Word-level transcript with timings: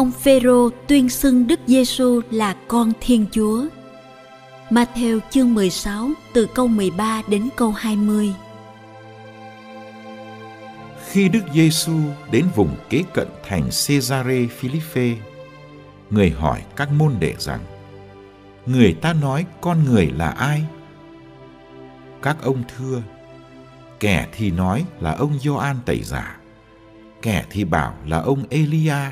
Ông 0.00 0.10
Phêrô 0.10 0.70
tuyên 0.88 1.08
xưng 1.08 1.46
Đức 1.46 1.60
Giêsu 1.66 2.20
là 2.30 2.56
con 2.68 2.92
Thiên 3.00 3.26
Chúa. 3.30 3.64
Matthew 4.70 5.20
chương 5.30 5.54
16 5.54 6.10
từ 6.32 6.46
câu 6.54 6.68
13 6.68 7.22
đến 7.28 7.48
câu 7.56 7.70
20. 7.70 8.34
Khi 11.08 11.28
Đức 11.28 11.40
Giêsu 11.54 11.92
đến 12.30 12.46
vùng 12.54 12.76
kế 12.90 13.02
cận 13.14 13.28
thành 13.48 13.62
Caesare 13.62 14.46
Philippe, 14.46 15.16
người 16.10 16.30
hỏi 16.30 16.62
các 16.76 16.92
môn 16.92 17.12
đệ 17.20 17.34
rằng: 17.38 17.60
Người 18.66 18.96
ta 19.02 19.12
nói 19.12 19.46
con 19.60 19.84
người 19.84 20.06
là 20.16 20.30
ai? 20.30 20.62
Các 22.22 22.36
ông 22.42 22.62
thưa: 22.76 23.02
Kẻ 24.00 24.28
thì 24.32 24.50
nói 24.50 24.84
là 25.00 25.12
ông 25.12 25.38
Gioan 25.38 25.76
Tẩy 25.86 26.02
Giả, 26.02 26.40
kẻ 27.22 27.44
thì 27.50 27.64
bảo 27.64 27.94
là 28.06 28.18
ông 28.18 28.44
Elia, 28.50 29.10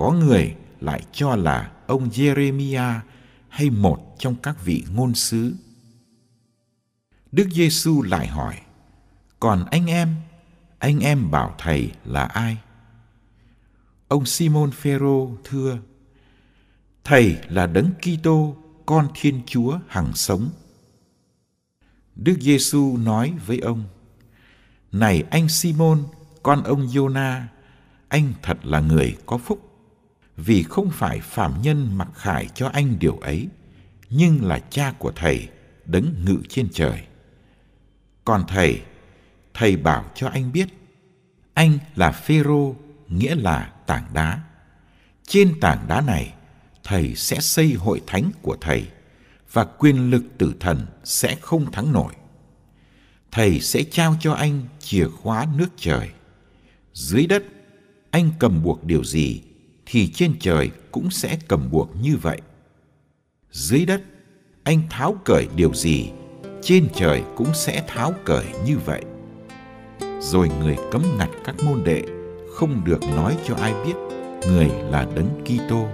có 0.00 0.12
người 0.12 0.54
lại 0.80 1.02
cho 1.12 1.36
là 1.36 1.72
ông 1.86 2.08
Jeremiah 2.08 3.00
hay 3.48 3.70
một 3.70 4.16
trong 4.18 4.34
các 4.34 4.64
vị 4.64 4.84
ngôn 4.94 5.14
sứ. 5.14 5.54
Đức 7.32 7.48
Giêsu 7.52 8.02
lại 8.02 8.26
hỏi: 8.26 8.60
"Còn 9.40 9.64
anh 9.70 9.86
em, 9.86 10.14
anh 10.78 11.00
em 11.00 11.30
bảo 11.30 11.54
thầy 11.58 11.92
là 12.04 12.24
ai?" 12.24 12.58
Ông 14.08 14.26
Simon 14.26 14.70
Phêrô 14.70 15.30
thưa: 15.44 15.78
"Thầy 17.04 17.38
là 17.48 17.66
Đấng 17.66 17.90
Kitô, 18.02 18.56
con 18.86 19.08
Thiên 19.14 19.42
Chúa 19.46 19.78
hằng 19.88 20.12
sống." 20.14 20.50
Đức 22.16 22.36
Giêsu 22.40 22.96
nói 22.96 23.34
với 23.46 23.58
ông: 23.58 23.84
"Này 24.92 25.22
anh 25.30 25.48
Simon, 25.48 26.04
con 26.42 26.62
ông 26.62 26.86
Giô-na, 26.86 27.46
anh 28.08 28.32
thật 28.42 28.64
là 28.64 28.80
người 28.80 29.16
có 29.26 29.38
phúc 29.38 29.69
vì 30.44 30.62
không 30.62 30.90
phải 30.90 31.20
phạm 31.20 31.62
nhân 31.62 31.98
mặc 31.98 32.08
khải 32.14 32.48
cho 32.54 32.68
anh 32.72 32.98
điều 32.98 33.16
ấy, 33.16 33.48
nhưng 34.10 34.44
là 34.44 34.58
cha 34.58 34.92
của 34.98 35.12
thầy 35.16 35.48
đấng 35.84 36.24
ngự 36.24 36.38
trên 36.48 36.68
trời. 36.72 37.02
Còn 38.24 38.44
thầy, 38.48 38.82
thầy 39.54 39.76
bảo 39.76 40.04
cho 40.14 40.28
anh 40.28 40.52
biết, 40.52 40.68
anh 41.54 41.78
là 41.96 42.12
Phêrô, 42.12 42.74
nghĩa 43.08 43.34
là 43.34 43.72
tảng 43.86 44.04
đá. 44.14 44.40
Trên 45.26 45.60
tảng 45.60 45.88
đá 45.88 46.00
này, 46.00 46.34
thầy 46.84 47.14
sẽ 47.14 47.40
xây 47.40 47.72
hội 47.72 48.02
thánh 48.06 48.30
của 48.42 48.56
thầy 48.60 48.86
và 49.52 49.64
quyền 49.64 50.10
lực 50.10 50.22
tử 50.38 50.54
thần 50.60 50.86
sẽ 51.04 51.36
không 51.40 51.72
thắng 51.72 51.92
nổi. 51.92 52.12
Thầy 53.30 53.60
sẽ 53.60 53.82
trao 53.90 54.16
cho 54.20 54.32
anh 54.32 54.62
chìa 54.78 55.08
khóa 55.08 55.46
nước 55.56 55.68
trời. 55.76 56.10
Dưới 56.94 57.26
đất, 57.26 57.44
anh 58.10 58.30
cầm 58.38 58.62
buộc 58.62 58.84
điều 58.84 59.04
gì 59.04 59.42
thì 59.92 60.08
trên 60.08 60.34
trời 60.40 60.70
cũng 60.90 61.10
sẽ 61.10 61.38
cầm 61.48 61.70
buộc 61.70 61.90
như 62.02 62.16
vậy. 62.16 62.40
Dưới 63.50 63.86
đất, 63.86 64.02
anh 64.62 64.82
tháo 64.90 65.16
cởi 65.24 65.48
điều 65.56 65.74
gì, 65.74 66.10
trên 66.62 66.88
trời 66.94 67.22
cũng 67.36 67.54
sẽ 67.54 67.84
tháo 67.86 68.14
cởi 68.24 68.44
như 68.66 68.78
vậy. 68.78 69.02
Rồi 70.20 70.50
người 70.60 70.76
cấm 70.90 71.02
ngặt 71.18 71.30
các 71.44 71.54
môn 71.64 71.84
đệ 71.84 72.02
không 72.54 72.82
được 72.84 73.02
nói 73.16 73.36
cho 73.46 73.54
ai 73.54 73.74
biết 73.86 73.94
người 74.48 74.68
là 74.90 75.06
đấng 75.14 75.44
Kitô. 75.44 75.88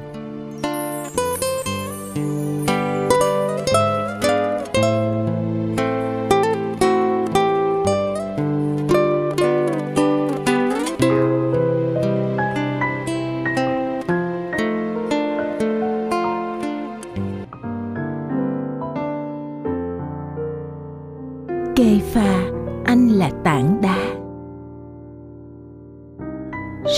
Kê 21.76 21.98
pha, 22.12 22.50
anh 22.84 23.08
là 23.08 23.30
tảng 23.44 23.80
đá. 23.82 23.98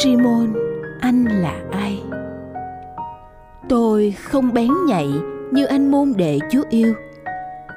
Simon, 0.03 0.53
anh 1.01 1.25
là 1.25 1.55
ai? 1.71 2.03
Tôi 3.69 4.15
không 4.23 4.53
bén 4.55 4.69
nhạy 4.87 5.09
như 5.53 5.65
anh 5.65 5.91
môn 5.91 6.13
đệ 6.17 6.39
chúa 6.51 6.63
yêu, 6.71 6.95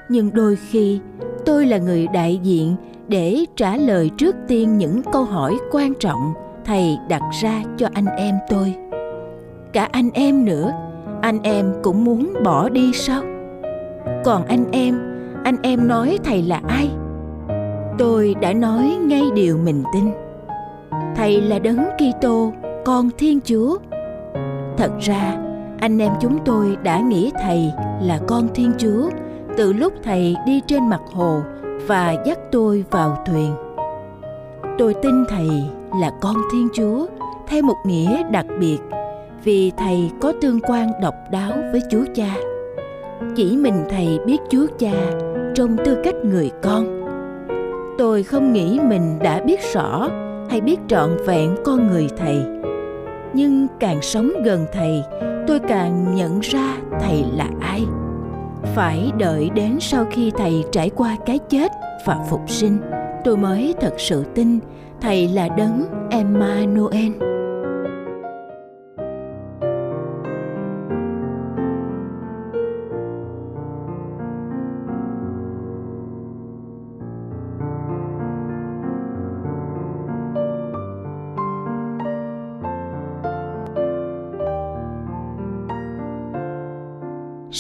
nhưng 0.09 0.29
đôi 0.33 0.55
khi 0.55 0.99
tôi 1.45 1.65
là 1.65 1.77
người 1.77 2.07
đại 2.13 2.39
diện 2.43 2.75
để 3.07 3.45
trả 3.55 3.77
lời 3.77 4.11
trước 4.17 4.35
tiên 4.47 4.77
những 4.77 5.01
câu 5.13 5.23
hỏi 5.23 5.57
quan 5.71 5.93
trọng 5.99 6.33
thầy 6.65 6.97
đặt 7.09 7.21
ra 7.41 7.63
cho 7.77 7.87
anh 7.93 8.05
em 8.05 8.35
tôi. 8.49 8.75
Cả 9.73 9.89
anh 9.91 10.09
em 10.13 10.45
nữa, 10.45 10.71
anh 11.21 11.39
em 11.43 11.73
cũng 11.83 12.03
muốn 12.03 12.33
bỏ 12.43 12.69
đi 12.69 12.91
sao? 12.93 13.23
Còn 14.23 14.45
anh 14.47 14.65
em 14.71 15.10
anh 15.43 15.55
em 15.63 15.87
nói 15.87 16.19
thầy 16.23 16.41
là 16.41 16.61
ai? 16.67 16.89
Tôi 17.97 18.35
đã 18.41 18.53
nói 18.53 18.97
ngay 19.01 19.23
điều 19.35 19.57
mình 19.57 19.83
tin. 19.93 20.03
Thầy 21.15 21.41
là 21.41 21.59
đấng 21.59 21.77
kitô, 21.77 22.51
con 22.85 23.09
thiên 23.17 23.39
chúa. 23.45 23.77
Thật 24.77 24.91
ra, 24.99 25.37
anh 25.79 25.97
em 25.97 26.11
chúng 26.21 26.39
tôi 26.45 26.77
đã 26.83 26.99
nghĩ 26.99 27.31
thầy 27.41 27.71
là 28.01 28.19
con 28.27 28.47
thiên 28.55 28.71
chúa 28.77 29.09
từ 29.57 29.73
lúc 29.73 29.93
thầy 30.03 30.35
đi 30.45 30.61
trên 30.67 30.87
mặt 30.87 31.01
hồ 31.13 31.41
và 31.87 32.15
dắt 32.25 32.39
tôi 32.51 32.85
vào 32.91 33.23
thuyền. 33.25 33.55
Tôi 34.77 34.93
tin 34.93 35.25
thầy 35.29 35.49
là 36.01 36.11
con 36.21 36.35
thiên 36.53 36.67
chúa 36.73 37.05
theo 37.47 37.61
một 37.61 37.77
nghĩa 37.85 38.23
đặc 38.31 38.45
biệt 38.59 38.77
vì 39.43 39.71
thầy 39.77 40.11
có 40.21 40.33
tương 40.41 40.59
quan 40.59 40.91
độc 41.01 41.15
đáo 41.31 41.51
với 41.71 41.81
chúa 41.91 42.03
cha. 42.15 42.35
Chỉ 43.35 43.57
mình 43.57 43.83
thầy 43.89 44.19
biết 44.25 44.37
chúa 44.49 44.65
cha 44.79 44.93
trong 45.55 45.77
tư 45.85 45.97
cách 46.03 46.15
người 46.25 46.51
con. 46.61 47.01
Tôi 47.97 48.23
không 48.23 48.53
nghĩ 48.53 48.79
mình 48.83 49.19
đã 49.19 49.41
biết 49.45 49.59
rõ 49.73 50.09
hay 50.49 50.61
biết 50.61 50.79
trọn 50.87 51.09
vẹn 51.25 51.55
con 51.63 51.87
người 51.87 52.07
thầy. 52.17 52.37
Nhưng 53.33 53.67
càng 53.79 54.01
sống 54.01 54.31
gần 54.43 54.65
thầy, 54.73 55.03
tôi 55.47 55.59
càng 55.59 56.15
nhận 56.15 56.39
ra 56.39 56.77
thầy 56.99 57.23
là 57.35 57.47
ai. 57.59 57.85
Phải 58.75 59.11
đợi 59.17 59.49
đến 59.55 59.77
sau 59.79 60.05
khi 60.11 60.31
thầy 60.37 60.63
trải 60.71 60.89
qua 60.89 61.17
cái 61.25 61.39
chết 61.49 61.71
và 62.05 62.19
phục 62.29 62.41
sinh, 62.49 62.77
tôi 63.23 63.37
mới 63.37 63.73
thật 63.81 63.93
sự 63.97 64.23
tin 64.35 64.59
thầy 65.01 65.27
là 65.27 65.47
đấng 65.47 65.85
emmanuel. 66.09 67.30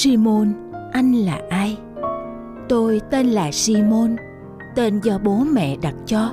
Simon, 0.03 0.53
anh 0.91 1.13
là 1.13 1.39
ai? 1.49 1.77
Tôi 2.69 3.01
tên 3.11 3.27
là 3.27 3.51
Simon, 3.51 4.15
tên 4.75 4.99
do 4.99 5.17
bố 5.23 5.37
mẹ 5.51 5.77
đặt 5.81 5.95
cho. 6.05 6.31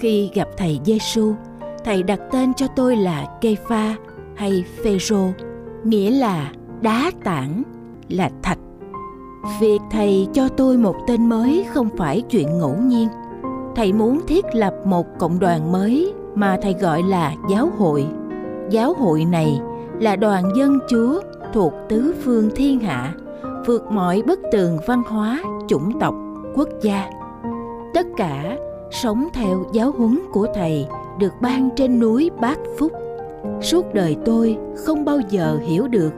Khi 0.00 0.30
gặp 0.34 0.48
thầy 0.56 0.80
Giêsu, 0.84 1.34
thầy 1.84 2.02
đặt 2.02 2.20
tên 2.32 2.54
cho 2.54 2.66
tôi 2.76 2.96
là 2.96 3.38
Kepha 3.40 3.96
hay 4.36 4.64
Phêrô, 4.84 5.26
nghĩa 5.84 6.10
là 6.10 6.52
đá 6.80 7.10
tảng, 7.24 7.62
là 8.08 8.30
thạch. 8.42 8.58
Việc 9.60 9.80
thầy 9.90 10.28
cho 10.32 10.48
tôi 10.48 10.76
một 10.76 10.96
tên 11.06 11.28
mới 11.28 11.66
không 11.74 11.88
phải 11.96 12.22
chuyện 12.22 12.58
ngẫu 12.58 12.76
nhiên. 12.76 13.08
Thầy 13.76 13.92
muốn 13.92 14.20
thiết 14.26 14.44
lập 14.52 14.74
một 14.84 15.06
cộng 15.18 15.38
đoàn 15.38 15.72
mới 15.72 16.12
mà 16.34 16.58
thầy 16.62 16.74
gọi 16.80 17.02
là 17.02 17.34
giáo 17.50 17.70
hội. 17.78 18.06
Giáo 18.70 18.94
hội 18.98 19.24
này 19.24 19.60
là 20.00 20.16
đoàn 20.16 20.44
dân 20.56 20.78
Chúa 20.88 21.20
thuộc 21.54 21.72
tứ 21.88 22.14
phương 22.24 22.50
thiên 22.56 22.80
hạ, 22.80 23.14
vượt 23.66 23.82
mọi 23.90 24.22
bức 24.26 24.40
tường 24.52 24.78
văn 24.86 25.02
hóa, 25.06 25.42
chủng 25.68 26.00
tộc, 26.00 26.14
quốc 26.54 26.68
gia. 26.82 27.10
Tất 27.94 28.06
cả 28.16 28.56
sống 28.90 29.28
theo 29.32 29.64
giáo 29.72 29.92
huấn 29.98 30.18
của 30.32 30.46
thầy 30.54 30.86
được 31.18 31.32
ban 31.42 31.70
trên 31.76 32.00
núi 32.00 32.30
Bát 32.40 32.58
Phúc. 32.78 32.92
Suốt 33.60 33.94
đời 33.94 34.16
tôi 34.24 34.56
không 34.76 35.04
bao 35.04 35.20
giờ 35.30 35.58
hiểu 35.62 35.88
được 35.88 36.12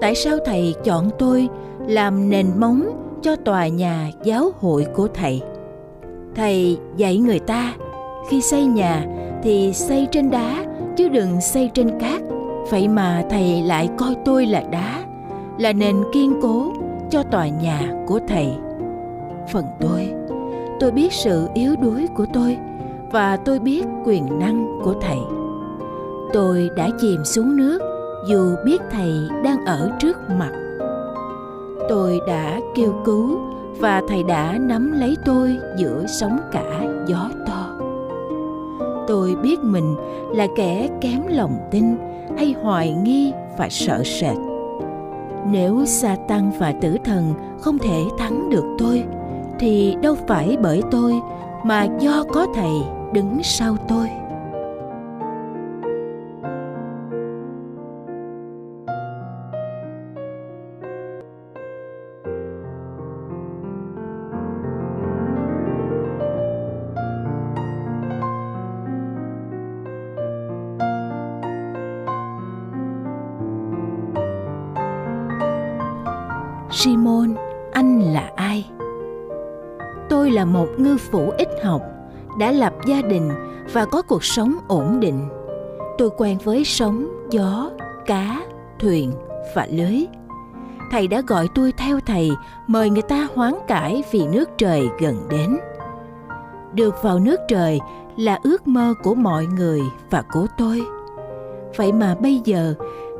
tại 0.00 0.14
sao 0.14 0.38
thầy 0.44 0.74
chọn 0.84 1.10
tôi 1.18 1.48
làm 1.86 2.30
nền 2.30 2.46
móng 2.56 2.82
cho 3.22 3.36
tòa 3.36 3.68
nhà 3.68 4.10
giáo 4.22 4.50
hội 4.60 4.86
của 4.94 5.08
thầy. 5.14 5.42
Thầy 6.34 6.78
dạy 6.96 7.18
người 7.18 7.38
ta 7.38 7.74
khi 8.28 8.40
xây 8.40 8.64
nhà 8.66 9.06
thì 9.42 9.72
xây 9.72 10.08
trên 10.12 10.30
đá 10.30 10.64
chứ 10.96 11.08
đừng 11.08 11.40
xây 11.40 11.70
trên 11.74 11.98
cát. 12.00 12.29
Vậy 12.70 12.88
mà 12.88 13.22
thầy 13.30 13.62
lại 13.62 13.88
coi 13.98 14.16
tôi 14.24 14.46
là 14.46 14.62
đá, 14.70 15.04
là 15.58 15.72
nền 15.72 15.96
kiên 16.12 16.40
cố 16.42 16.72
cho 17.10 17.22
tòa 17.22 17.48
nhà 17.48 17.92
của 18.06 18.20
thầy. 18.28 18.48
Phần 19.52 19.64
tôi, 19.80 20.12
tôi 20.80 20.90
biết 20.90 21.12
sự 21.12 21.48
yếu 21.54 21.76
đuối 21.82 22.06
của 22.14 22.26
tôi 22.32 22.56
và 23.12 23.36
tôi 23.36 23.58
biết 23.58 23.86
quyền 24.04 24.38
năng 24.38 24.80
của 24.84 24.94
thầy. 25.00 25.18
Tôi 26.32 26.70
đã 26.76 26.88
chìm 27.00 27.24
xuống 27.24 27.56
nước 27.56 27.78
dù 28.28 28.54
biết 28.64 28.80
thầy 28.90 29.12
đang 29.44 29.64
ở 29.64 29.90
trước 29.98 30.16
mặt. 30.38 30.52
Tôi 31.88 32.20
đã 32.26 32.60
kêu 32.74 32.94
cứu 33.04 33.38
và 33.78 34.02
thầy 34.08 34.22
đã 34.22 34.58
nắm 34.60 34.92
lấy 34.92 35.16
tôi 35.24 35.56
giữa 35.76 36.04
sóng 36.06 36.38
cả 36.52 36.80
gió 37.06 37.30
to. 37.46 37.66
Tôi 39.08 39.36
biết 39.42 39.60
mình 39.62 39.94
là 40.32 40.46
kẻ 40.56 40.88
kém 41.00 41.20
lòng 41.28 41.56
tin 41.70 41.84
hay 42.40 42.54
hoài 42.62 42.92
nghi 42.92 43.32
và 43.56 43.68
sợ 43.70 44.02
sệt. 44.04 44.36
Nếu 45.50 45.84
sa 45.86 46.16
tăng 46.28 46.50
và 46.58 46.72
tử 46.80 46.96
thần 47.04 47.34
không 47.60 47.78
thể 47.78 48.04
thắng 48.18 48.50
được 48.50 48.64
tôi, 48.78 49.04
thì 49.58 49.96
đâu 50.02 50.16
phải 50.28 50.56
bởi 50.62 50.82
tôi 50.90 51.20
mà 51.64 51.86
do 51.98 52.24
có 52.32 52.46
thầy 52.54 52.72
đứng 53.12 53.42
sau 53.42 53.76
tôi 53.88 54.08
là 80.40 80.46
một 80.46 80.68
ngư 80.76 80.96
phủ 80.96 81.30
ít 81.38 81.48
học, 81.62 81.82
đã 82.38 82.52
lập 82.52 82.72
gia 82.86 83.02
đình 83.02 83.30
và 83.72 83.84
có 83.84 84.02
cuộc 84.02 84.24
sống 84.24 84.54
ổn 84.68 85.00
định. 85.00 85.28
Tôi 85.98 86.10
quen 86.16 86.38
với 86.44 86.64
sóng, 86.64 87.08
gió, 87.30 87.70
cá, 88.06 88.40
thuyền 88.78 89.12
và 89.54 89.66
lưới. 89.70 90.04
Thầy 90.90 91.08
đã 91.08 91.22
gọi 91.26 91.48
tôi 91.54 91.72
theo 91.72 92.00
thầy, 92.06 92.30
mời 92.66 92.90
người 92.90 93.02
ta 93.02 93.28
hoán 93.34 93.54
cải 93.68 94.02
vì 94.10 94.26
nước 94.26 94.48
trời 94.58 94.88
gần 95.00 95.16
đến. 95.30 95.58
Được 96.74 97.02
vào 97.02 97.18
nước 97.18 97.40
trời 97.48 97.80
là 98.16 98.38
ước 98.42 98.66
mơ 98.66 98.94
của 99.02 99.14
mọi 99.14 99.46
người 99.46 99.80
và 100.10 100.22
của 100.32 100.46
tôi. 100.58 100.82
Vậy 101.76 101.92
mà 101.92 102.14
bây 102.14 102.40
giờ 102.44 102.74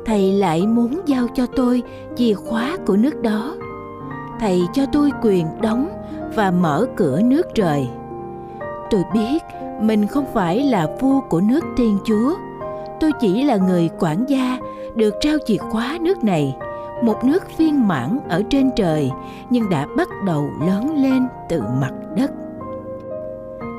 thầy 0.05 0.33
lại 0.33 0.67
muốn 0.67 1.01
giao 1.05 1.27
cho 1.35 1.45
tôi 1.45 1.83
chìa 2.15 2.33
khóa 2.33 2.77
của 2.85 2.97
nước 2.97 3.21
đó 3.21 3.55
thầy 4.39 4.67
cho 4.73 4.85
tôi 4.85 5.11
quyền 5.21 5.47
đóng 5.61 5.89
và 6.35 6.51
mở 6.51 6.85
cửa 6.95 7.21
nước 7.21 7.47
trời. 7.55 7.87
Tôi 8.89 9.03
biết 9.13 9.43
mình 9.81 10.07
không 10.07 10.25
phải 10.33 10.63
là 10.63 10.87
vua 10.99 11.21
của 11.29 11.41
nước 11.41 11.63
thiên 11.77 11.97
chúa. 12.05 12.35
Tôi 12.99 13.11
chỉ 13.19 13.43
là 13.43 13.57
người 13.57 13.89
quản 13.99 14.25
gia 14.29 14.57
được 14.95 15.13
trao 15.21 15.37
chìa 15.45 15.57
khóa 15.57 15.97
nước 16.01 16.23
này, 16.23 16.57
một 17.03 17.23
nước 17.23 17.57
viên 17.57 17.87
mãn 17.87 18.19
ở 18.29 18.43
trên 18.49 18.69
trời, 18.75 19.11
nhưng 19.49 19.69
đã 19.69 19.87
bắt 19.97 20.09
đầu 20.25 20.49
lớn 20.67 21.03
lên 21.03 21.27
từ 21.49 21.61
mặt 21.81 21.93
đất. 22.15 22.31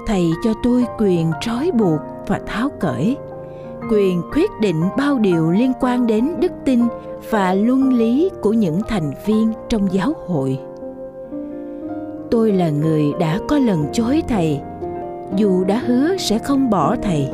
Thầy 0.06 0.31
cho 0.44 0.54
tôi 0.62 0.87
quyền 0.99 1.32
trói 1.40 1.70
buộc 1.75 2.00
và 2.26 2.40
tháo 2.46 2.69
cởi, 2.81 3.16
quyền 3.90 4.22
quyết 4.34 4.50
định 4.61 4.82
bao 4.97 5.18
điều 5.18 5.50
liên 5.50 5.73
quan 5.80 6.06
đến 6.06 6.35
đức 6.40 6.52
tin 6.64 6.80
và 7.30 7.54
luân 7.54 7.92
lý 7.92 8.30
của 8.40 8.52
những 8.52 8.80
thành 8.88 9.11
viên 9.26 9.52
trong 9.68 9.92
giáo 9.92 10.12
hội 10.26 10.59
tôi 12.32 12.52
là 12.52 12.70
người 12.70 13.12
đã 13.20 13.38
có 13.48 13.58
lần 13.58 13.86
chối 13.92 14.22
thầy, 14.28 14.60
dù 15.36 15.64
đã 15.64 15.78
hứa 15.86 16.16
sẽ 16.16 16.38
không 16.38 16.70
bỏ 16.70 16.96
thầy. 17.02 17.28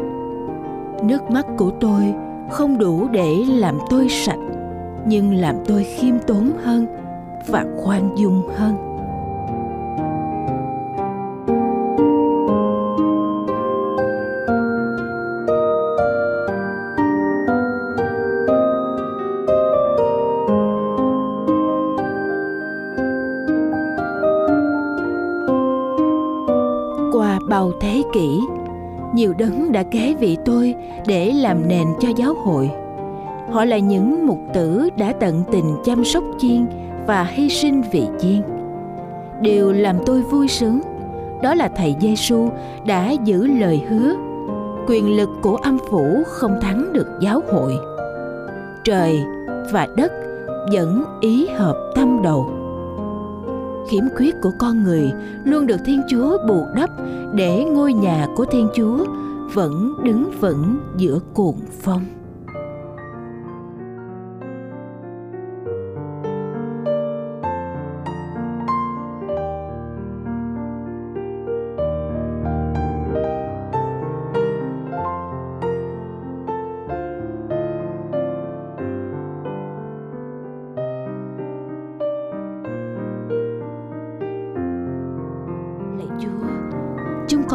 Nước 1.03 1.31
mắt 1.31 1.47
của 1.59 1.71
tôi 1.81 2.15
không 2.51 2.79
đủ 2.79 3.09
để 3.13 3.35
làm 3.49 3.79
tôi 3.91 4.09
sạch, 4.09 4.39
nhưng 5.07 5.35
làm 5.35 5.57
tôi 5.67 5.85
khiêm 5.85 6.19
tốn 6.19 6.53
hơn 6.63 6.87
và 7.47 7.65
khoan 7.77 8.11
dung 8.17 8.43
hơn. 8.57 8.88
Kỷ 28.13 28.41
nhiều 29.15 29.35
đấng 29.39 29.73
đã 29.73 29.83
kế 29.83 30.15
vị 30.15 30.37
tôi 30.45 30.75
để 31.07 31.33
làm 31.33 31.69
nền 31.69 31.87
cho 32.01 32.09
giáo 32.17 32.35
hội. 32.35 32.71
Họ 33.51 33.65
là 33.65 33.79
những 33.79 34.27
mục 34.27 34.39
tử 34.55 34.89
đã 34.99 35.13
tận 35.13 35.43
tình 35.53 35.77
chăm 35.85 36.05
sóc 36.05 36.25
chiên 36.39 36.67
và 37.07 37.25
hy 37.25 37.49
sinh 37.49 37.83
vì 37.93 38.07
chiên. 38.19 38.43
Điều 39.41 39.73
làm 39.73 39.97
tôi 40.07 40.23
vui 40.23 40.49
sướng, 40.49 40.81
đó 41.43 41.55
là 41.55 41.69
thầy 41.69 41.97
Giêsu 42.01 42.49
đã 42.87 43.11
giữ 43.11 43.47
lời 43.47 43.83
hứa, 43.89 44.15
quyền 44.87 45.17
lực 45.17 45.29
của 45.43 45.57
âm 45.57 45.79
phủ 45.91 46.23
không 46.27 46.61
thắng 46.61 46.93
được 46.93 47.07
giáo 47.21 47.41
hội. 47.53 47.73
Trời 48.85 49.21
và 49.73 49.87
đất 49.97 50.13
vẫn 50.73 51.05
ý 51.21 51.47
hợp 51.47 51.93
tâm 51.95 52.23
đầu 52.23 52.58
khiếm 53.91 54.05
khuyết 54.17 54.35
của 54.43 54.53
con 54.59 54.85
người, 54.85 55.13
luôn 55.45 55.67
được 55.67 55.81
thiên 55.85 56.03
chúa 56.09 56.39
bù 56.49 56.67
đắp 56.77 56.91
để 57.35 57.65
ngôi 57.65 57.93
nhà 57.93 58.27
của 58.37 58.45
thiên 58.45 58.69
chúa 58.75 59.07
vẫn 59.55 59.95
đứng 60.05 60.31
vững 60.41 60.79
giữa 60.97 61.19
cuồng 61.35 61.61
phong. 61.83 62.18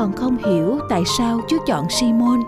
Còn 0.04 0.14
không 0.14 0.38
hiểu 0.38 0.80
tại 0.90 1.04
sao 1.18 1.40
Chúa 1.48 1.58
chọn 1.66 1.90
Simon, 1.90 2.40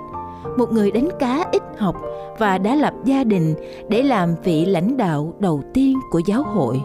một 0.57 0.71
người 0.71 0.91
đánh 0.91 1.09
cá 1.19 1.45
ít 1.51 1.63
học 1.77 1.95
và 2.37 2.57
đã 2.57 2.75
lập 2.75 2.93
gia 3.05 3.23
đình 3.23 3.55
để 3.89 4.03
làm 4.03 4.35
vị 4.43 4.65
lãnh 4.65 4.97
đạo 4.97 5.33
đầu 5.39 5.61
tiên 5.73 5.99
của 6.11 6.21
giáo 6.27 6.43
hội. 6.43 6.81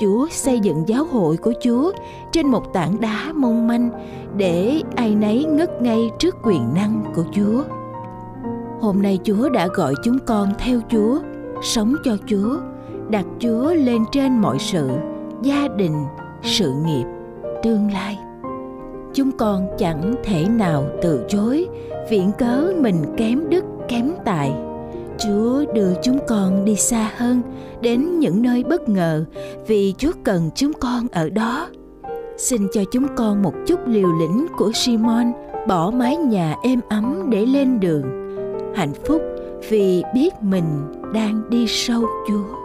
Chúa 0.00 0.26
xây 0.30 0.60
dựng 0.60 0.84
giáo 0.86 1.04
hội 1.04 1.36
của 1.36 1.52
Chúa 1.62 1.92
trên 2.32 2.46
một 2.46 2.72
tảng 2.72 3.00
đá 3.00 3.32
mong 3.34 3.66
manh 3.66 3.90
để 4.36 4.80
ai 4.96 5.14
nấy 5.14 5.44
ngất 5.44 5.82
ngay 5.82 6.10
trước 6.18 6.36
quyền 6.42 6.74
năng 6.74 7.02
của 7.14 7.24
Chúa. 7.32 7.62
Hôm 8.80 9.02
nay 9.02 9.18
Chúa 9.24 9.48
đã 9.48 9.66
gọi 9.66 9.94
chúng 10.04 10.18
con 10.26 10.48
theo 10.58 10.80
Chúa, 10.88 11.18
sống 11.62 11.94
cho 12.04 12.16
Chúa, 12.26 12.58
đặt 13.08 13.24
Chúa 13.38 13.74
lên 13.74 14.04
trên 14.12 14.38
mọi 14.38 14.58
sự, 14.58 14.90
gia 15.42 15.68
đình, 15.68 16.04
sự 16.42 16.72
nghiệp 16.86 17.04
tương 17.62 17.92
lai 17.92 18.18
chúng 19.14 19.32
con 19.32 19.66
chẳng 19.78 20.14
thể 20.24 20.48
nào 20.48 20.86
từ 21.02 21.24
chối. 21.28 21.66
Viện 22.10 22.30
cớ 22.38 22.72
mình 22.80 22.96
kém 23.16 23.48
đức, 23.50 23.64
kém 23.88 24.12
tài. 24.24 24.52
Chúa 25.18 25.64
đưa 25.74 25.94
chúng 26.02 26.18
con 26.28 26.64
đi 26.64 26.76
xa 26.76 27.10
hơn, 27.16 27.42
đến 27.80 28.18
những 28.18 28.42
nơi 28.42 28.64
bất 28.64 28.88
ngờ, 28.88 29.24
vì 29.66 29.94
chúa 29.98 30.12
cần 30.24 30.50
chúng 30.54 30.72
con 30.72 31.06
ở 31.12 31.30
đó. 31.30 31.68
Xin 32.36 32.66
cho 32.72 32.84
chúng 32.92 33.06
con 33.16 33.42
một 33.42 33.54
chút 33.66 33.80
liều 33.86 34.08
lĩnh 34.20 34.46
của 34.56 34.70
simon, 34.74 35.32
bỏ 35.68 35.90
mái 35.90 36.16
nhà 36.16 36.56
êm 36.62 36.80
ấm 36.88 37.30
để 37.30 37.46
lên 37.46 37.80
đường. 37.80 38.04
Hạnh 38.74 38.92
phúc 39.06 39.22
vì 39.68 40.02
biết 40.14 40.34
mình 40.40 40.64
đang 41.14 41.50
đi 41.50 41.66
sâu 41.68 42.02
chúa. 42.28 42.63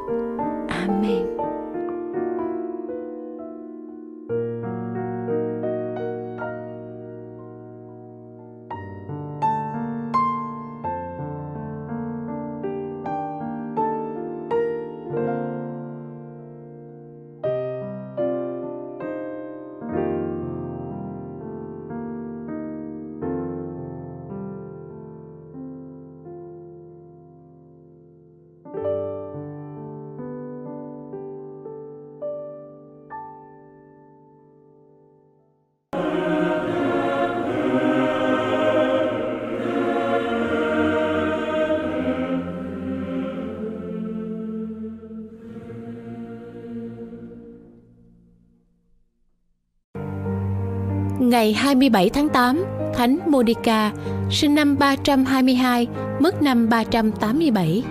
Ngày 51.30 51.54
27 51.54 52.10
tháng 52.10 52.30
8, 52.30 52.64
Thánh 52.94 53.20
Monica, 53.28 53.92
sinh 54.32 54.56
năm 54.56 54.78
322, 54.78 55.88
mất 56.20 56.42
năm 56.42 56.70
387. 56.70 57.84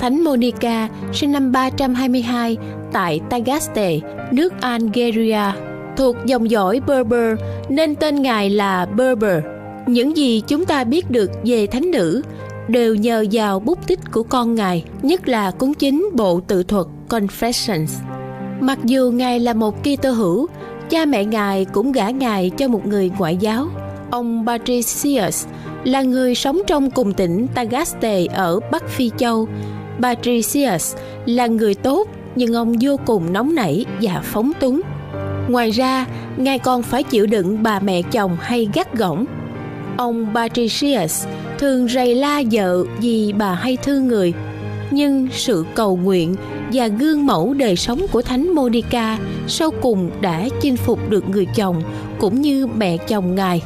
Thánh 0.00 0.24
Monica, 0.24 0.88
sinh 1.12 1.32
năm 1.32 1.52
322 1.52 2.56
tại 2.92 3.20
Tagaste, 3.30 3.98
nước 4.30 4.60
Algeria, 4.60 5.42
thuộc 5.96 6.16
dòng 6.24 6.50
dõi 6.50 6.80
Berber 6.86 7.38
nên 7.68 7.94
tên 7.94 8.22
ngài 8.22 8.50
là 8.50 8.86
Berber. 8.86 9.44
Những 9.86 10.16
gì 10.16 10.42
chúng 10.48 10.64
ta 10.64 10.84
biết 10.84 11.10
được 11.10 11.30
về 11.44 11.66
thánh 11.66 11.90
nữ 11.90 12.22
đều 12.68 12.94
nhờ 12.94 13.24
vào 13.32 13.60
bút 13.60 13.86
tích 13.86 14.00
của 14.12 14.22
con 14.22 14.54
ngài, 14.54 14.84
nhất 15.02 15.28
là 15.28 15.50
cuốn 15.50 15.74
chính 15.74 16.10
bộ 16.14 16.40
tự 16.40 16.62
thuật 16.62 16.86
Confessions. 17.08 18.00
Mặc 18.60 18.78
dù 18.84 19.10
ngài 19.10 19.40
là 19.40 19.54
một 19.54 19.74
Kitô 19.82 20.10
hữu, 20.10 20.48
cha 20.90 21.04
mẹ 21.04 21.24
ngài 21.24 21.64
cũng 21.64 21.92
gả 21.92 22.10
ngài 22.10 22.50
cho 22.50 22.68
một 22.68 22.86
người 22.86 23.10
ngoại 23.18 23.36
giáo. 23.36 23.66
Ông 24.10 24.46
Patricius 24.46 25.46
là 25.84 26.02
người 26.02 26.34
sống 26.34 26.60
trong 26.66 26.90
cùng 26.90 27.12
tỉnh 27.12 27.46
Tagaste 27.54 28.26
ở 28.26 28.60
Bắc 28.72 28.88
Phi 28.88 29.10
Châu. 29.16 29.48
Patricius 30.02 30.96
là 31.26 31.46
người 31.46 31.74
tốt 31.74 32.08
nhưng 32.36 32.54
ông 32.54 32.74
vô 32.80 32.96
cùng 33.06 33.32
nóng 33.32 33.54
nảy 33.54 33.84
và 34.02 34.20
phóng 34.24 34.52
túng. 34.60 34.80
Ngoài 35.48 35.70
ra, 35.70 36.06
ngài 36.36 36.58
còn 36.58 36.82
phải 36.82 37.02
chịu 37.02 37.26
đựng 37.26 37.62
bà 37.62 37.80
mẹ 37.80 38.02
chồng 38.02 38.36
hay 38.40 38.68
gắt 38.74 38.94
gỏng. 38.94 39.24
Ông 39.96 40.26
Patricius 40.34 41.26
thường 41.58 41.88
rầy 41.88 42.14
la 42.14 42.42
vợ 42.52 42.84
vì 43.00 43.32
bà 43.32 43.54
hay 43.54 43.76
thương 43.76 44.08
người. 44.08 44.32
Nhưng 44.90 45.28
sự 45.32 45.64
cầu 45.74 45.96
nguyện 45.96 46.34
và 46.72 46.86
gương 46.86 47.26
mẫu 47.26 47.54
đời 47.54 47.76
sống 47.76 48.06
của 48.12 48.22
Thánh 48.22 48.54
Monica 48.54 49.18
sau 49.46 49.70
cùng 49.82 50.10
đã 50.20 50.48
chinh 50.60 50.76
phục 50.76 51.10
được 51.10 51.28
người 51.28 51.46
chồng 51.54 51.82
cũng 52.18 52.40
như 52.40 52.66
mẹ 52.66 52.96
chồng 52.96 53.34
ngài. 53.34 53.62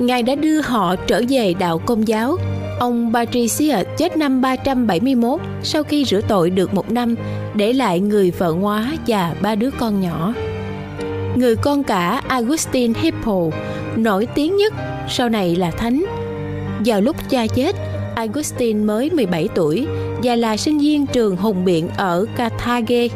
Ngài 0.00 0.22
đã 0.22 0.34
đưa 0.34 0.60
họ 0.60 0.96
trở 0.96 1.22
về 1.28 1.54
đạo 1.58 1.78
công 1.78 2.08
giáo. 2.08 2.36
Ông 2.80 3.10
Patricia 3.14 3.82
chết 3.98 4.16
năm 4.16 4.40
371 4.40 5.40
sau 5.62 5.82
khi 5.82 6.04
rửa 6.04 6.20
tội 6.28 6.50
được 6.50 6.74
một 6.74 6.90
năm, 6.90 7.14
để 7.54 7.72
lại 7.72 8.00
người 8.00 8.30
vợ 8.30 8.52
ngoá 8.52 8.92
và 9.06 9.34
ba 9.42 9.54
đứa 9.54 9.70
con 9.78 10.00
nhỏ. 10.00 10.34
Người 11.36 11.56
con 11.56 11.82
cả 11.82 12.22
Augustine 12.28 13.00
Hippo, 13.00 13.40
nổi 13.96 14.26
tiếng 14.34 14.56
nhất, 14.56 14.74
sau 15.08 15.28
này 15.28 15.56
là 15.56 15.70
thánh. 15.70 16.04
Vào 16.84 17.00
lúc 17.00 17.16
cha 17.30 17.46
chết, 17.46 17.76
Augustine 18.14 18.84
mới 18.84 19.10
17 19.10 19.48
tuổi 19.54 19.86
và 20.22 20.36
là 20.36 20.56
sinh 20.56 20.78
viên 20.78 21.06
trường 21.06 21.36
Hùng 21.36 21.64
Biện 21.64 21.88
ở 21.96 22.26
Carthage. 22.36 23.08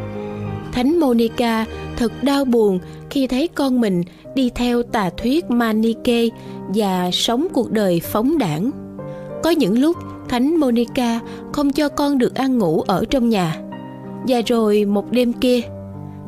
Thánh 0.72 1.00
Monica 1.00 1.64
thật 1.96 2.12
đau 2.22 2.44
buồn 2.44 2.78
khi 3.10 3.26
thấy 3.26 3.48
con 3.48 3.80
mình 3.80 4.02
đi 4.34 4.50
theo 4.54 4.82
tà 4.82 5.10
thuyết 5.16 5.50
Maniche 5.50 6.28
và 6.75 7.10
sống 7.12 7.46
cuộc 7.52 7.70
đời 7.70 8.00
phóng 8.00 8.38
đảng. 8.38 8.70
Có 9.42 9.50
những 9.50 9.78
lúc 9.78 9.96
Thánh 10.28 10.56
Monica 10.56 11.20
không 11.52 11.72
cho 11.72 11.88
con 11.88 12.18
được 12.18 12.34
ăn 12.34 12.58
ngủ 12.58 12.80
ở 12.80 13.04
trong 13.10 13.28
nhà. 13.28 13.56
Và 14.28 14.40
rồi 14.46 14.84
một 14.84 15.10
đêm 15.10 15.32
kia, 15.32 15.60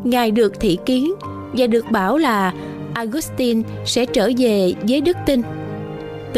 Ngài 0.04 0.30
được 0.30 0.61
thị 0.61 0.78
kiến 0.87 1.14
và 1.52 1.66
được 1.66 1.90
bảo 1.90 2.18
là 2.18 2.52
Augustine 2.94 3.62
sẽ 3.85 4.06
trở 4.06 4.30
về 4.38 4.73
với 4.88 5.00
đức 5.00 5.16
tin. 5.26 5.42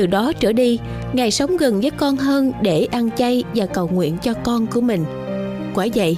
Từ 0.01 0.07
đó 0.07 0.33
trở 0.41 0.53
đi, 0.53 0.79
Ngài 1.13 1.31
sống 1.31 1.57
gần 1.57 1.81
với 1.81 1.91
con 1.91 2.17
hơn 2.17 2.53
để 2.63 2.89
ăn 2.91 3.11
chay 3.17 3.45
và 3.55 3.67
cầu 3.67 3.89
nguyện 3.89 4.17
cho 4.23 4.35
con 4.35 4.67
của 4.67 4.81
mình. 4.81 5.05
Quả 5.75 5.87
vậy, 5.95 6.17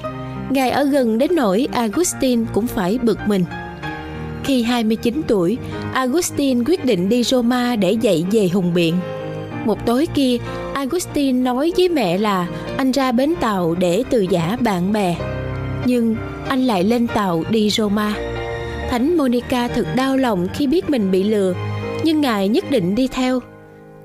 Ngài 0.51 0.71
ở 0.71 0.85
gần 0.85 1.19
đến 1.19 1.31
nỗi 1.35 1.69
Augustine 1.73 2.45
cũng 2.53 2.67
phải 2.67 2.99
bực 3.03 3.19
mình. 3.27 3.45
Khi 4.45 4.63
29 4.63 5.23
tuổi, 5.29 5.59
Augustine 5.93 6.65
quyết 6.67 6.85
định 6.85 7.09
đi 7.09 7.25
Roma 7.25 7.77
để 7.77 7.93
dạy 7.93 8.25
về 8.33 8.49
hùng 8.49 8.75
biện. 8.75 8.95
Một 9.65 9.87
tối 9.87 10.07
kia, 10.15 10.37
Augustine 10.75 11.43
nói 11.43 11.73
với 11.77 11.89
mẹ 11.89 12.19
là 12.19 12.49
anh 12.77 12.91
ra 12.91 13.13
bến 13.13 13.35
tàu 13.41 13.75
để 13.75 14.03
từ 14.11 14.27
giả 14.31 14.57
bạn 14.61 14.93
bè. 14.93 15.17
Nhưng 15.87 16.17
anh 16.49 16.65
lại 16.65 16.85
lên 16.85 17.07
tàu 17.07 17.45
đi 17.51 17.71
Roma. 17.71 18.15
Thánh 18.91 19.17
Monica 19.17 19.69
thật 19.69 19.87
đau 19.97 20.17
lòng 20.17 20.49
khi 20.55 20.67
biết 20.67 20.91
mình 20.91 21.11
bị 21.11 21.23
lừa, 21.23 21.55
nhưng 22.05 22.21
ngài 22.21 22.49
nhất 22.49 22.71
định 22.71 22.95
đi 22.95 23.09
theo. 23.13 23.41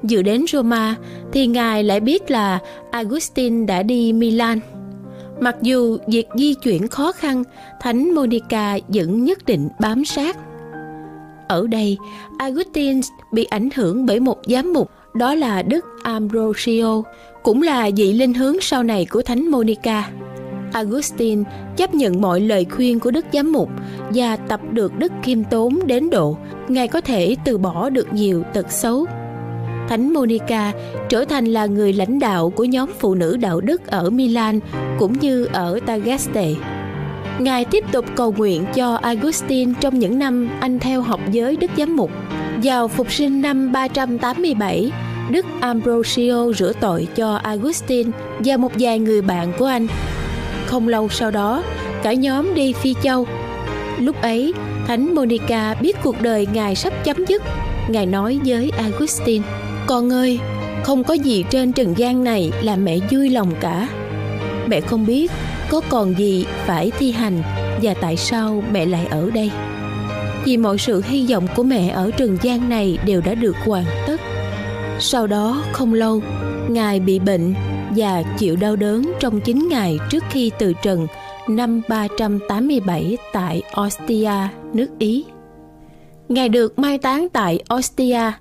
Vừa 0.10 0.22
đến 0.22 0.46
Roma 0.48 0.96
thì 1.32 1.48
ngài 1.48 1.84
lại 1.84 2.00
biết 2.00 2.32
là 2.32 2.60
Augustine 2.92 3.66
đã 3.66 3.84
đi 3.84 4.14
Milan. 4.14 4.60
Mặc 5.40 5.56
dù 5.62 5.98
việc 6.08 6.28
di 6.36 6.54
chuyển 6.54 6.88
khó 6.88 7.12
khăn, 7.12 7.44
Thánh 7.82 8.16
Monica 8.16 8.78
vẫn 8.88 9.24
nhất 9.24 9.46
định 9.46 9.70
bám 9.80 10.06
sát. 10.06 10.38
Ở 11.48 11.68
đây, 11.68 11.98
Augustine 12.40 13.02
bị 13.34 13.44
ảnh 13.44 13.70
hưởng 13.76 14.06
bởi 14.06 14.20
một 14.20 14.38
giám 14.48 14.74
mục, 14.74 14.92
đó 15.16 15.36
là 15.36 15.62
Đức 15.62 15.86
Ambrosio, 16.04 17.04
cũng 17.44 17.62
là 17.62 17.90
vị 17.96 18.14
linh 18.14 18.34
hướng 18.34 18.62
sau 18.62 18.84
này 18.84 19.06
của 19.06 19.22
Thánh 19.22 19.48
Monica. 19.48 20.10
Augustine 20.74 21.44
chấp 21.78 21.96
nhận 21.96 22.22
mọi 22.22 22.42
lời 22.42 22.66
khuyên 22.70 23.00
của 23.00 23.12
Đức 23.12 23.26
Giám 23.34 23.52
mục 23.52 23.70
và 24.10 24.36
tập 24.36 24.62
được 24.72 24.98
đức 24.98 25.12
khiêm 25.24 25.44
tốn 25.44 25.80
đến 25.86 26.10
độ 26.10 26.38
Ngài 26.68 26.88
có 26.88 27.02
thể 27.02 27.36
từ 27.46 27.58
bỏ 27.58 27.90
được 27.90 28.14
nhiều 28.14 28.44
tật 28.54 28.72
xấu. 28.72 29.06
Thánh 29.90 30.14
Monica 30.14 30.72
trở 31.10 31.26
thành 31.26 31.46
là 31.46 31.66
người 31.66 31.94
lãnh 31.94 32.20
đạo 32.20 32.50
của 32.50 32.64
nhóm 32.64 32.90
phụ 33.00 33.16
nữ 33.16 33.38
đạo 33.38 33.62
đức 33.62 33.88
ở 33.88 34.10
Milan 34.10 34.60
cũng 35.00 35.20
như 35.20 35.46
ở 35.46 35.80
Tagaste. 35.86 36.54
Ngài 37.40 37.66
tiếp 37.66 37.84
tục 37.92 38.06
cầu 38.16 38.34
nguyện 38.38 38.66
cho 38.76 38.96
Augustine 38.96 39.74
trong 39.82 40.00
những 40.00 40.20
năm 40.20 40.50
anh 40.60 40.80
theo 40.80 41.02
học 41.02 41.20
giới 41.32 41.56
Đức 41.56 41.72
Giám 41.78 41.96
Mục. 41.96 42.12
Vào 42.64 42.88
phục 42.88 43.12
sinh 43.12 43.42
năm 43.42 43.72
387, 43.72 44.92
Đức 45.32 45.46
Ambrosio 45.60 46.54
rửa 46.54 46.74
tội 46.80 47.08
cho 47.16 47.36
Augustine 47.36 48.12
và 48.40 48.58
một 48.58 48.72
vài 48.80 49.00
người 49.00 49.22
bạn 49.22 49.54
của 49.60 49.66
anh. 49.66 49.88
Không 50.66 50.88
lâu 50.88 51.10
sau 51.10 51.32
đó, 51.32 51.64
cả 52.04 52.14
nhóm 52.14 52.54
đi 52.54 52.74
Phi 52.74 52.94
Châu. 53.04 53.28
Lúc 54.00 54.22
ấy, 54.22 54.54
Thánh 54.88 55.16
Monica 55.16 55.76
biết 55.82 55.96
cuộc 56.04 56.22
đời 56.22 56.48
Ngài 56.54 56.76
sắp 56.76 56.94
chấm 57.04 57.26
dứt. 57.26 57.44
Ngài 57.90 58.06
nói 58.06 58.40
với 58.46 58.72
Augustine, 58.78 59.46
con 59.88 60.12
ơi, 60.12 60.40
không 60.84 61.04
có 61.04 61.14
gì 61.14 61.46
trên 61.50 61.74
trần 61.74 61.94
gian 61.98 62.24
này 62.24 62.52
làm 62.62 62.86
mẹ 62.86 62.98
vui 63.12 63.30
lòng 63.30 63.52
cả. 63.60 63.90
Mẹ 64.68 64.82
không 64.82 65.06
biết 65.06 65.32
có 65.70 65.82
còn 65.90 66.18
gì 66.18 66.46
phải 66.66 66.92
thi 67.00 67.12
hành 67.12 67.42
và 67.82 67.94
tại 67.94 68.18
sao 68.18 68.64
mẹ 68.72 68.86
lại 68.86 69.06
ở 69.06 69.30
đây. 69.30 69.52
Vì 70.46 70.58
mọi 70.58 70.78
sự 70.78 71.02
hy 71.06 71.28
vọng 71.30 71.48
của 71.56 71.64
mẹ 71.64 71.90
ở 71.90 72.12
trần 72.12 72.38
gian 72.42 72.70
này 72.70 72.98
đều 73.06 73.22
đã 73.22 73.36
được 73.36 73.56
hoàn 73.66 73.86
tất. 74.08 74.22
Sau 75.00 75.28
đó 75.28 75.64
không 75.72 75.94
lâu, 75.94 76.22
Ngài 76.68 77.00
bị 77.00 77.20
bệnh 77.20 77.54
và 77.96 78.24
chịu 78.38 78.56
đau 78.56 78.76
đớn 78.76 79.12
trong 79.20 79.42
9 79.42 79.68
ngày 79.70 80.00
trước 80.10 80.24
khi 80.30 80.52
từ 80.60 80.74
trần 80.84 81.08
năm 81.48 81.82
387 81.90 83.18
tại 83.34 83.62
Ostia, 83.82 84.48
nước 84.74 84.88
Ý. 85.00 85.26
Ngài 86.30 86.50
được 86.50 86.80
mai 86.80 86.98
táng 86.98 87.28
tại 87.34 87.64
Ostia. 87.74 88.32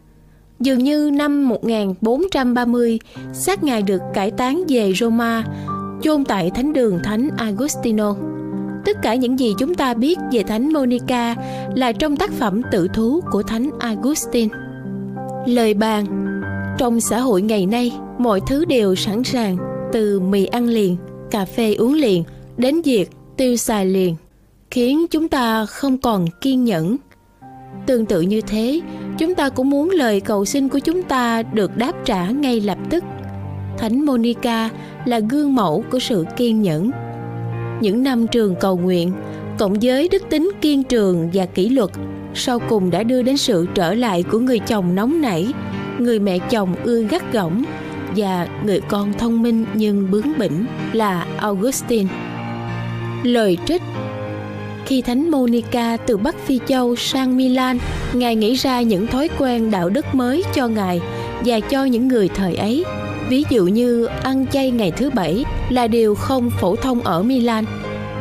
Dường 0.61 0.79
như 0.79 1.11
năm 1.13 1.49
1430, 1.49 2.99
xác 3.33 3.65
Ngài 3.65 3.83
được 3.83 4.01
cải 4.15 4.31
táng 4.31 4.65
về 4.69 4.93
Roma, 4.93 5.45
chôn 6.03 6.25
tại 6.25 6.51
thánh 6.55 6.73
đường 6.73 7.01
Thánh 7.05 7.29
Agostino. 7.37 8.15
Tất 8.85 9.03
cả 9.03 9.15
những 9.15 9.39
gì 9.39 9.55
chúng 9.59 9.75
ta 9.75 9.95
biết 9.95 10.19
về 10.33 10.43
Thánh 10.43 10.73
Monica 10.73 11.35
là 11.75 11.93
trong 11.93 12.17
tác 12.17 12.33
phẩm 12.33 12.63
tự 12.73 12.89
thú 12.89 13.21
của 13.33 13.43
Thánh 13.43 13.71
Augustine. 13.79 14.55
Lời 15.47 15.75
bàn 15.75 16.07
Trong 16.79 17.01
xã 17.01 17.21
hội 17.21 17.43
ngày 17.43 17.67
nay, 17.67 17.93
mọi 18.19 18.41
thứ 18.47 18.65
đều 18.65 18.95
sẵn 18.95 19.25
sàng, 19.25 19.57
từ 19.93 20.21
mì 20.21 20.47
ăn 20.47 20.67
liền, 20.69 20.97
cà 21.31 21.45
phê 21.45 21.75
uống 21.75 21.95
liền, 21.95 22.25
đến 22.57 22.83
việc 22.83 23.11
tiêu 23.37 23.57
xài 23.57 23.87
liền, 23.87 24.17
khiến 24.71 25.07
chúng 25.11 25.29
ta 25.29 25.67
không 25.67 25.99
còn 25.99 26.27
kiên 26.41 26.65
nhẫn. 26.65 26.97
Tương 27.87 28.07
tự 28.07 28.21
như 28.21 28.41
thế, 28.41 28.81
chúng 29.19 29.35
ta 29.35 29.49
cũng 29.49 29.71
muốn 29.71 29.91
lời 29.91 30.21
cầu 30.21 30.45
xin 30.45 30.69
của 30.69 30.79
chúng 30.79 31.03
ta 31.03 31.43
được 31.43 31.77
đáp 31.77 31.93
trả 32.05 32.27
ngay 32.27 32.61
lập 32.61 32.79
tức. 32.91 33.05
Thánh 33.79 34.07
Monica 34.07 34.71
là 35.05 35.19
gương 35.19 35.55
mẫu 35.55 35.85
của 35.91 35.99
sự 35.99 36.25
kiên 36.37 36.63
nhẫn. 36.63 36.91
Những 37.81 38.03
năm 38.03 38.27
trường 38.27 38.55
cầu 38.61 38.77
nguyện, 38.77 39.13
cộng 39.59 39.75
với 39.83 40.09
đức 40.09 40.23
tính 40.31 40.51
kiên 40.61 40.83
trường 40.83 41.31
và 41.33 41.47
kỷ 41.47 41.69
luật, 41.69 41.91
sau 42.35 42.59
cùng 42.59 42.91
đã 42.91 43.03
đưa 43.03 43.23
đến 43.23 43.37
sự 43.37 43.67
trở 43.75 43.95
lại 43.95 44.23
của 44.23 44.39
người 44.39 44.59
chồng 44.59 44.95
nóng 44.95 45.21
nảy, 45.21 45.53
người 45.99 46.19
mẹ 46.19 46.39
chồng 46.39 46.75
ưa 46.85 47.03
gắt 47.03 47.33
gỏng 47.33 47.65
và 48.17 48.49
người 48.65 48.81
con 48.81 49.13
thông 49.13 49.43
minh 49.43 49.65
nhưng 49.75 50.11
bướng 50.11 50.39
bỉnh 50.39 50.65
là 50.93 51.27
Augustine. 51.37 52.11
Lời 53.23 53.59
trích 53.67 53.83
khi 54.87 55.03
Thánh 55.03 55.31
Monica 55.31 55.97
từ 55.97 56.17
Bắc 56.17 56.47
Phi 56.47 56.61
Châu 56.67 56.97
sang 56.97 57.37
Milan, 57.37 57.79
Ngài 58.13 58.37
nghĩ 58.37 58.55
ra 58.55 58.81
những 58.81 59.07
thói 59.07 59.29
quen 59.39 59.71
đạo 59.71 59.89
đức 59.89 60.15
mới 60.15 60.43
cho 60.55 60.69
Ngài 60.69 61.01
và 61.45 61.61
cho 61.61 61.85
những 61.85 62.09
người 62.09 62.29
thời 62.29 62.55
ấy. 62.55 62.85
Ví 63.29 63.45
dụ 63.51 63.65
như 63.65 64.09
ăn 64.23 64.47
chay 64.47 64.71
ngày 64.71 64.91
thứ 64.91 65.11
bảy 65.11 65.45
là 65.71 65.87
điều 65.87 66.15
không 66.15 66.51
phổ 66.51 66.77
thông 66.77 67.01
ở 67.01 67.23
Milan. 67.23 67.65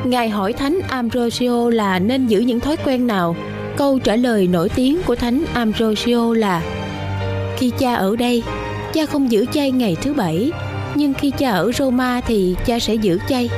Ngài 0.06 0.30
hỏi 0.30 0.54
Thánh 0.54 0.80
Ambrosio 0.88 1.70
là 1.70 2.00
nên 2.00 2.28
giữ 2.28 2.40
những 2.40 2.60
thói 2.60 2.78
quen 2.86 3.08
nào. 3.08 3.36
Câu 3.78 4.00
trả 4.00 4.16
lời 4.16 4.48
nổi 4.48 4.70
tiếng 4.70 4.98
của 5.06 5.16
Thánh 5.16 5.46
Ambrosio 5.54 6.34
là 6.34 6.62
Khi 7.58 7.72
cha 7.78 7.96
ở 7.96 8.16
đây, 8.16 8.44
cha 8.94 9.06
không 9.06 9.32
giữ 9.32 9.46
chay 9.52 9.72
ngày 9.72 9.96
thứ 10.02 10.14
bảy, 10.14 10.52
nhưng 10.96 11.14
khi 11.14 11.32
cha 11.38 11.52
ở 11.52 11.72
Roma 11.72 12.22
thì 12.28 12.56
cha 12.66 12.80
sẽ 12.80 12.96
giữ 12.96 13.20
chay 13.30 13.50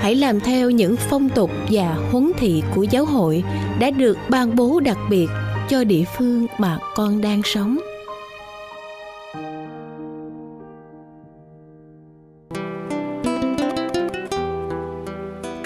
hãy 0.00 0.14
làm 0.14 0.40
theo 0.40 0.70
những 0.70 0.96
phong 0.96 1.28
tục 1.28 1.50
và 1.70 1.94
huấn 2.10 2.32
thị 2.38 2.62
của 2.74 2.82
giáo 2.82 3.04
hội 3.04 3.44
đã 3.80 3.90
được 3.90 4.18
ban 4.28 4.56
bố 4.56 4.80
đặc 4.80 4.98
biệt 5.10 5.26
cho 5.68 5.84
địa 5.84 6.04
phương 6.18 6.46
mà 6.58 6.78
con 6.94 7.20
đang 7.20 7.42
sống 7.44 7.78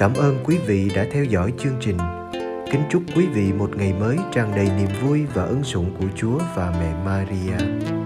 Cảm 0.00 0.14
ơn 0.14 0.38
quý 0.44 0.56
vị 0.66 0.90
đã 0.94 1.06
theo 1.12 1.24
dõi 1.24 1.52
chương 1.58 1.76
trình. 1.80 1.96
Kính 2.72 2.82
chúc 2.90 3.02
quý 3.16 3.26
vị 3.26 3.52
một 3.52 3.70
ngày 3.76 3.92
mới 3.92 4.16
tràn 4.32 4.52
đầy 4.56 4.68
niềm 4.76 4.88
vui 5.02 5.20
và 5.34 5.42
ân 5.42 5.64
sủng 5.64 5.90
của 6.00 6.06
Chúa 6.16 6.38
và 6.56 6.74
mẹ 6.80 6.94
Maria. 7.04 7.99